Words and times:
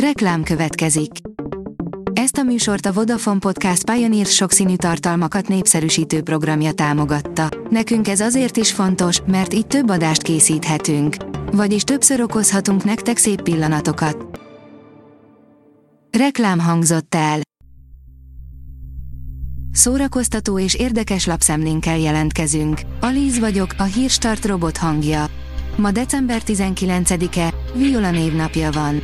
Reklám 0.00 0.42
következik. 0.42 1.10
Ezt 2.12 2.36
a 2.36 2.42
műsort 2.42 2.86
a 2.86 2.92
Vodafone 2.92 3.38
Podcast 3.38 3.90
Pioneer 3.90 4.26
sokszínű 4.26 4.76
tartalmakat 4.76 5.48
népszerűsítő 5.48 6.22
programja 6.22 6.72
támogatta. 6.72 7.48
Nekünk 7.70 8.08
ez 8.08 8.20
azért 8.20 8.56
is 8.56 8.72
fontos, 8.72 9.20
mert 9.26 9.54
így 9.54 9.66
több 9.66 9.88
adást 9.90 10.22
készíthetünk. 10.22 11.16
Vagyis 11.52 11.82
többször 11.82 12.20
okozhatunk 12.20 12.84
nektek 12.84 13.16
szép 13.16 13.42
pillanatokat. 13.42 14.40
Reklám 16.18 16.58
hangzott 16.58 17.14
el. 17.14 17.40
Szórakoztató 19.72 20.58
és 20.58 20.74
érdekes 20.74 21.26
lapszemlénkkel 21.26 21.98
jelentkezünk. 21.98 22.80
Alíz 23.00 23.38
vagyok, 23.38 23.74
a 23.78 23.82
hírstart 23.82 24.44
robot 24.44 24.76
hangja. 24.76 25.26
Ma 25.76 25.90
december 25.90 26.42
19-e, 26.46 27.54
Viola 27.74 28.10
névnapja 28.10 28.70
van. 28.70 29.00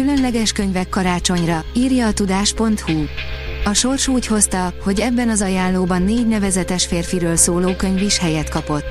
Különleges 0.00 0.52
könyvek 0.52 0.88
karácsonyra, 0.88 1.64
írja 1.74 2.06
a 2.06 2.12
tudás.hu. 2.12 3.04
A 3.64 3.72
sors 3.72 4.08
úgy 4.08 4.26
hozta, 4.26 4.72
hogy 4.84 5.00
ebben 5.00 5.28
az 5.28 5.42
ajánlóban 5.42 6.02
négy 6.02 6.26
nevezetes 6.26 6.86
férfiről 6.86 7.36
szóló 7.36 7.74
könyv 7.76 8.02
is 8.02 8.18
helyet 8.18 8.48
kapott. 8.48 8.84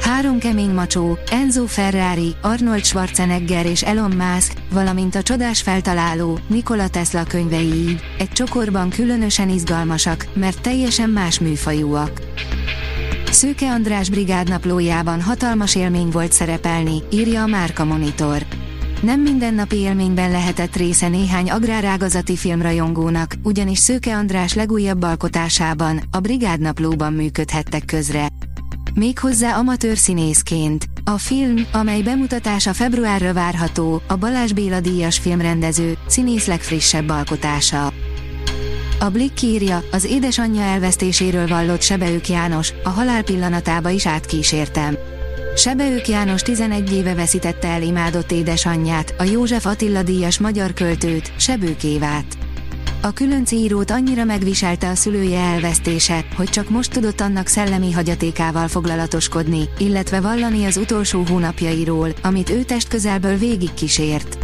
Három 0.00 0.38
kemény 0.38 0.70
macsó, 0.70 1.18
Enzo 1.30 1.66
Ferrari, 1.66 2.34
Arnold 2.40 2.84
Schwarzenegger 2.84 3.66
és 3.66 3.82
Elon 3.82 4.10
Musk, 4.10 4.52
valamint 4.72 5.14
a 5.14 5.22
csodás 5.22 5.62
feltaláló, 5.62 6.38
Nikola 6.46 6.88
Tesla 6.88 7.24
könyvei 7.24 7.72
így, 7.72 8.00
egy 8.18 8.30
csokorban 8.30 8.90
különösen 8.90 9.48
izgalmasak, 9.48 10.26
mert 10.34 10.60
teljesen 10.60 11.10
más 11.10 11.40
műfajúak. 11.40 12.20
Szőke 13.30 13.70
András 13.70 14.10
brigádnaplójában 14.10 15.22
hatalmas 15.22 15.74
élmény 15.74 16.08
volt 16.08 16.32
szerepelni, 16.32 17.02
írja 17.10 17.42
a 17.42 17.46
Márka 17.46 17.84
Monitor. 17.84 18.46
Nem 19.00 19.20
mindennapi 19.20 19.76
élményben 19.76 20.30
lehetett 20.30 20.76
része 20.76 21.08
néhány 21.08 21.50
agrárágazati 21.50 22.36
filmrajongónak, 22.36 23.34
ugyanis 23.42 23.78
Szőke 23.78 24.16
András 24.16 24.54
legújabb 24.54 25.02
alkotásában, 25.02 26.02
a 26.10 26.18
Brigádnaplóban 26.18 27.12
működhettek 27.12 27.84
közre. 27.84 28.28
Méghozzá 28.94 29.56
amatőr 29.56 29.96
színészként. 29.96 30.84
A 31.04 31.18
film, 31.18 31.66
amely 31.72 32.02
bemutatása 32.02 32.72
februárra 32.72 33.32
várható, 33.32 34.02
a 34.08 34.16
Balázs 34.16 34.52
Béla 34.52 34.80
díjas 34.80 35.18
filmrendező, 35.18 35.96
színész 36.06 36.46
legfrissebb 36.46 37.08
alkotása. 37.08 37.92
A 39.00 39.08
Blick 39.08 39.42
írja, 39.42 39.82
az 39.92 40.04
édesanyja 40.04 40.62
elvesztéséről 40.62 41.46
vallott 41.46 41.82
Sebeők 41.82 42.28
János, 42.28 42.72
a 42.84 42.88
halál 42.88 43.22
pillanatába 43.22 43.90
is 43.90 44.06
átkísértem. 44.06 44.96
Sebeők 45.56 46.08
János 46.08 46.42
11 46.42 46.92
éve 46.92 47.14
veszítette 47.14 47.68
el 47.68 47.82
imádott 47.82 48.32
édesanyját, 48.32 49.14
a 49.18 49.22
József 49.22 49.66
Attila 49.66 50.02
díjas 50.02 50.38
magyar 50.38 50.72
költőt, 50.72 51.32
Sebők 51.36 51.84
Évát. 51.84 52.24
A 53.02 53.12
különc 53.12 53.50
írót 53.50 53.90
annyira 53.90 54.24
megviselte 54.24 54.88
a 54.88 54.94
szülője 54.94 55.40
elvesztése, 55.40 56.24
hogy 56.36 56.48
csak 56.48 56.70
most 56.70 56.92
tudott 56.92 57.20
annak 57.20 57.46
szellemi 57.46 57.92
hagyatékával 57.92 58.68
foglalatoskodni, 58.68 59.68
illetve 59.78 60.20
vallani 60.20 60.64
az 60.64 60.76
utolsó 60.76 61.24
hónapjairól, 61.28 62.08
amit 62.22 62.50
ő 62.50 62.62
test 62.62 62.88
közelből 62.88 63.36
végig 63.36 63.74
kísért. 63.74 64.38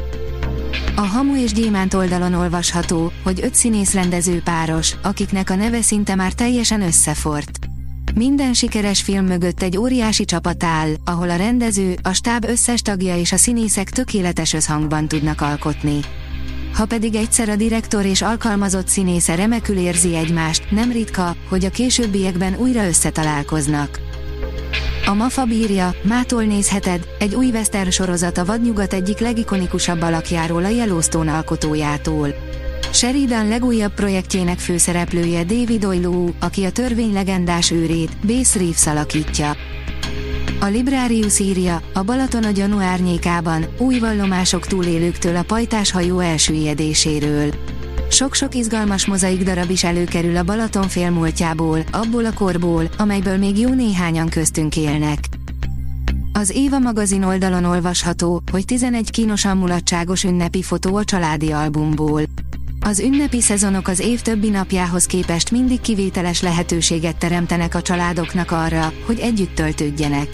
A 0.97 1.07
Hamu 1.07 1.37
és 1.37 1.53
Gyémánt 1.53 1.95
oldalon 1.95 2.35
olvasható, 2.35 3.13
hogy 3.23 3.41
öt 3.43 3.55
színész 3.55 3.95
rendező 3.95 4.41
páros, 4.45 4.95
akiknek 5.03 5.51
a 5.51 5.55
neve 5.55 5.83
szinte 5.83 6.15
már 6.15 6.33
teljesen 6.33 6.83
összefort. 6.83 7.66
Minden 8.19 8.55
sikeres 8.55 9.03
film 9.03 9.25
mögött 9.25 9.63
egy 9.63 9.77
óriási 9.77 10.25
csapat 10.25 10.65
áll, 10.65 10.89
ahol 11.05 11.31
a 11.31 11.37
rendező, 11.37 11.97
a 12.03 12.13
stáb 12.13 12.45
összes 12.45 12.81
tagja 12.81 13.17
és 13.17 13.33
a 13.33 13.37
színészek 13.37 13.91
tökéletes 13.91 14.53
összhangban 14.53 15.09
tudnak 15.09 15.41
alkotni. 15.41 16.01
Ha 16.75 16.87
pedig 16.87 17.15
egyszer 17.15 17.49
a 17.49 17.57
direktor 17.57 18.05
és 18.05 18.23
alkalmazott 18.23 18.89
színésze 18.89 19.35
remekül 19.35 19.77
érzi 19.77 20.15
egymást, 20.15 20.71
nem 20.71 20.93
ritka, 20.93 21.37
hogy 21.49 21.65
a 21.65 21.71
későbbiekben 21.71 22.55
újra 22.55 22.87
összetalálkoznak. 22.87 24.01
A 25.07 25.15
Mafa 25.15 25.45
bírja, 25.45 25.95
mától 26.03 26.43
nézheted, 26.43 27.07
egy 27.19 27.35
új 27.35 27.47
western 27.47 27.91
sorozat 27.91 28.39
a 28.39 28.45
vadnyugat 28.45 28.93
egyik 28.93 29.19
legikonikusabb 29.19 30.03
alakjáról 30.03 30.65
a 30.65 30.69
Yellowstone 30.69 31.33
alkotójától. 31.33 32.35
Sheridan 32.97 33.49
legújabb 33.49 33.95
projektjének 33.95 34.59
főszereplője 34.59 35.45
David 35.45 35.85
Oilou, 35.85 36.29
aki 36.41 36.65
a 36.65 36.71
törvény 36.71 37.13
legendás 37.13 37.71
őrét, 37.71 38.17
Base 38.27 38.59
Reeves 38.59 38.87
alakítja. 38.87 39.57
A 40.61 40.67
Librarius 40.67 41.39
írja, 41.39 41.83
a 41.95 42.03
Balaton 42.03 42.45
a 42.45 42.51
gyanú 42.51 42.79
árnyékában, 42.79 43.67
új 43.79 43.99
vallomások 43.99 44.67
túlélőktől 44.67 45.37
a 45.37 45.43
pajtás 45.43 45.91
hajó 45.91 46.19
elsüllyedéséről. 46.19 47.55
Sok-sok 48.11 48.55
izgalmas 48.55 49.07
mozaik 49.07 49.43
darab 49.43 49.71
is 49.71 49.85
előkerül 49.85 50.37
a 50.37 50.43
Balaton 50.43 50.89
félmúltjából, 50.89 51.81
abból 51.93 52.25
a 52.25 52.33
korból, 52.33 52.91
amelyből 52.99 53.37
még 53.37 53.59
jó 53.59 53.75
néhányan 53.75 54.29
köztünk 54.29 54.77
élnek. 54.77 55.19
Az 56.33 56.51
Éva 56.51 56.79
magazin 56.79 57.23
oldalon 57.23 57.65
olvasható, 57.65 58.43
hogy 58.53 58.65
11 58.65 59.11
kínosan 59.11 59.57
mulatságos 59.57 60.25
ünnepi 60.25 60.63
fotó 60.63 60.97
a 60.97 61.05
családi 61.05 61.53
albumból. 61.53 62.23
Az 62.87 63.01
ünnepi 63.01 63.41
szezonok 63.41 63.89
az 63.89 64.01
év 64.01 64.21
többi 64.21 64.49
napjához 64.49 65.07
képest 65.07 65.51
mindig 65.51 65.81
kivételes 65.81 66.43
lehetőséget 66.43 67.17
teremtenek 67.17 67.75
a 67.75 67.83
családoknak 67.83 68.51
arra, 68.51 68.93
hogy 69.07 69.19
együtt 69.19 69.55
töltődjenek. 69.55 70.29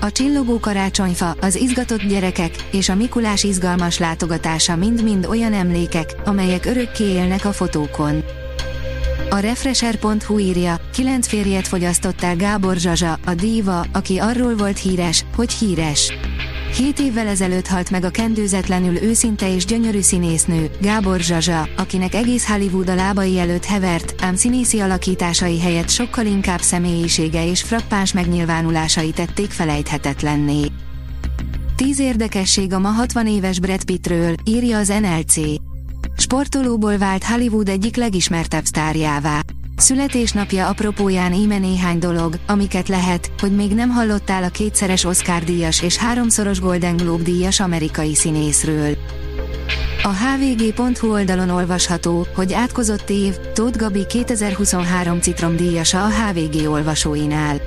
A 0.00 0.12
csillogó 0.12 0.58
karácsonyfa, 0.58 1.36
az 1.40 1.56
izgatott 1.56 2.02
gyerekek 2.02 2.54
és 2.72 2.88
a 2.88 2.94
Mikulás 2.94 3.44
izgalmas 3.44 3.98
látogatása 3.98 4.76
mind-mind 4.76 5.26
olyan 5.26 5.52
emlékek, 5.52 6.14
amelyek 6.24 6.64
örökké 6.64 7.04
élnek 7.04 7.44
a 7.44 7.52
fotókon. 7.52 8.24
A 9.30 9.38
Refresher.hu 9.38 10.38
írja, 10.38 10.80
kilenc 10.92 11.26
férjet 11.26 11.68
fogyasztott 11.68 12.22
el 12.22 12.36
Gábor 12.36 12.76
Zsazsa, 12.76 13.18
a 13.24 13.34
díva, 13.34 13.86
aki 13.92 14.18
arról 14.18 14.56
volt 14.56 14.78
híres, 14.78 15.24
hogy 15.36 15.52
híres. 15.52 16.12
Hét 16.76 16.98
évvel 16.98 17.26
ezelőtt 17.26 17.66
halt 17.66 17.90
meg 17.90 18.04
a 18.04 18.10
kendőzetlenül 18.10 19.02
őszinte 19.02 19.54
és 19.54 19.64
gyönyörű 19.64 20.00
színésznő, 20.00 20.70
Gábor 20.80 21.20
Zsazsa, 21.20 21.68
akinek 21.76 22.14
egész 22.14 22.48
Hollywood 22.48 22.88
a 22.88 22.94
lábai 22.94 23.38
előtt 23.38 23.64
hevert, 23.64 24.22
ám 24.22 24.34
színészi 24.34 24.80
alakításai 24.80 25.60
helyett 25.60 25.88
sokkal 25.88 26.26
inkább 26.26 26.60
személyisége 26.60 27.46
és 27.46 27.62
frappáns 27.62 28.12
megnyilvánulásai 28.12 29.10
tették 29.10 29.50
felejthetetlenné. 29.50 30.66
Tíz 31.76 31.98
érdekesség 31.98 32.72
a 32.72 32.78
ma 32.78 32.88
60 32.88 33.26
éves 33.26 33.60
Brad 33.60 33.84
Pittről, 33.84 34.34
írja 34.44 34.78
az 34.78 34.88
NLC. 34.88 35.34
Sportolóból 36.16 36.98
vált 36.98 37.24
Hollywood 37.24 37.68
egyik 37.68 37.96
legismertebb 37.96 38.64
sztárjává. 38.64 39.40
Születésnapja 39.76 40.68
apropóján 40.68 41.32
íme 41.32 41.58
néhány 41.58 41.98
dolog, 41.98 42.34
amiket 42.46 42.88
lehet, 42.88 43.30
hogy 43.40 43.52
még 43.52 43.74
nem 43.74 43.90
hallottál 43.90 44.42
a 44.42 44.48
kétszeres 44.48 45.04
Oscar 45.04 45.44
díjas 45.44 45.82
és 45.82 45.96
háromszoros 45.96 46.60
Golden 46.60 46.96
Globe 46.96 47.22
díjas 47.22 47.60
amerikai 47.60 48.14
színészről. 48.14 48.96
A 50.02 50.08
hvg.hu 50.08 51.12
oldalon 51.12 51.50
olvasható, 51.50 52.26
hogy 52.34 52.52
átkozott 52.52 53.10
év, 53.10 53.34
Tóth 53.52 53.78
Gabi 53.78 54.06
2023 54.06 55.20
citromdíjasa 55.20 56.04
a 56.04 56.08
HVG 56.08 56.68
olvasóinál. 56.68 57.60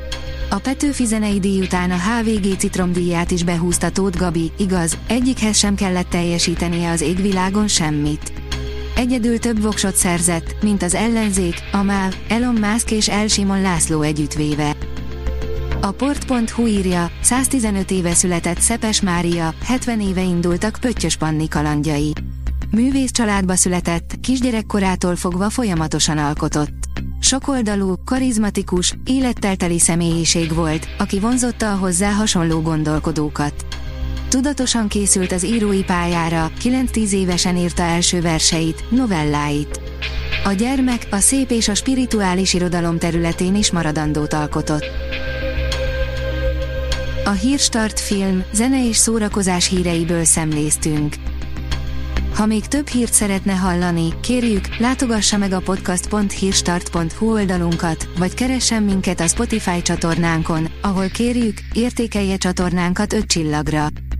A 0.49 0.59
Petőfi 0.59 1.05
zenei 1.05 1.39
díj 1.39 1.61
után 1.61 1.91
a 1.91 1.97
HVG 1.97 2.57
citromdíját 2.57 3.31
is 3.31 3.43
behúzta 3.43 3.89
Tóth 3.89 4.17
Gabi, 4.17 4.51
igaz, 4.57 4.97
egyikhez 5.07 5.57
sem 5.57 5.75
kellett 5.75 6.09
teljesítenie 6.09 6.89
az 6.89 7.01
égvilágon 7.01 7.67
semmit. 7.67 8.44
Egyedül 8.95 9.39
több 9.39 9.61
voksot 9.61 9.95
szerzett, 9.95 10.63
mint 10.63 10.83
az 10.83 10.93
ellenzék, 10.93 11.55
a 11.71 11.81
MÁV, 11.83 12.15
Elon 12.27 12.53
Musk 12.53 12.91
és 12.91 13.09
El 13.09 13.27
Simon 13.27 13.61
László 13.61 14.01
együttvéve. 14.01 14.75
A 15.81 15.91
port.hu 15.91 16.65
írja, 16.67 17.11
115 17.21 17.91
éve 17.91 18.13
született 18.13 18.59
Szepes 18.59 19.01
Mária, 19.01 19.53
70 19.63 20.01
éve 20.01 20.21
indultak 20.21 20.77
Pöttyös 20.81 21.15
Panni 21.15 21.47
kalandjai. 21.47 22.13
Művész 22.71 23.11
családba 23.11 23.55
született, 23.55 24.19
kisgyerekkorától 24.21 25.15
fogva 25.15 25.49
folyamatosan 25.49 26.17
alkotott. 26.17 26.85
Sokoldalú, 27.19 27.93
karizmatikus, 28.05 28.93
élettelteli 29.05 29.79
személyiség 29.79 30.53
volt, 30.53 30.87
aki 30.97 31.19
vonzotta 31.19 31.71
a 31.71 31.77
hozzá 31.77 32.11
hasonló 32.11 32.61
gondolkodókat. 32.61 33.65
Tudatosan 34.29 34.87
készült 34.87 35.31
az 35.31 35.45
írói 35.45 35.83
pályára, 35.83 36.51
9-10 36.63 37.11
évesen 37.11 37.57
írta 37.57 37.83
első 37.83 38.21
verseit, 38.21 38.83
novelláit. 38.91 39.79
A 40.43 40.51
gyermek, 40.51 41.07
a 41.11 41.17
szép 41.17 41.51
és 41.51 41.67
a 41.67 41.75
spirituális 41.75 42.53
irodalom 42.53 42.97
területén 42.97 43.55
is 43.55 43.71
maradandót 43.71 44.33
alkotott. 44.33 44.85
A 47.25 47.31
Hírstart 47.31 47.99
film, 47.99 48.43
zene 48.53 48.87
és 48.87 48.95
szórakozás 48.95 49.67
híreiből 49.67 50.23
szemléztünk. 50.23 51.15
Ha 52.35 52.45
még 52.45 52.65
több 52.65 52.87
hírt 52.87 53.13
szeretne 53.13 53.53
hallani, 53.53 54.13
kérjük, 54.21 54.77
látogassa 54.77 55.37
meg 55.37 55.51
a 55.51 55.59
podcast.hírstart.hu 55.59 57.31
oldalunkat, 57.31 58.09
vagy 58.17 58.33
keressen 58.33 58.83
minket 58.83 59.19
a 59.19 59.27
Spotify 59.27 59.81
csatornánkon, 59.81 60.67
ahol 60.81 61.07
kérjük, 61.07 61.57
értékelje 61.73 62.37
csatornánkat 62.37 63.13
5 63.13 63.25
csillagra. 63.25 63.87